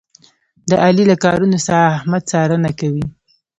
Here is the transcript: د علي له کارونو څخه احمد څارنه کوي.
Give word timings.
د 0.69 0.71
علي 0.83 1.03
له 1.11 1.15
کارونو 1.23 1.57
څخه 1.65 1.83
احمد 1.97 2.21
څارنه 2.31 2.69
کوي. 2.79 3.05